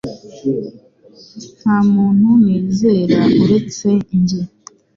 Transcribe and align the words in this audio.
Nta 1.59 1.77
muntu 1.93 2.27
nizera 2.43 3.19
uretse 3.43 3.87
njye. 4.17 4.41